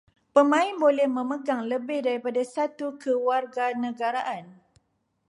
Pemain 0.35 0.73
boleh 0.83 1.05
memegang 1.17 1.61
lebih 1.71 1.99
daripada 2.07 2.41
satu 2.55 2.87
kewarganegaraan 3.01 4.45